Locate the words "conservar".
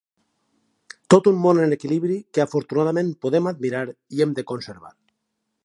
4.53-4.91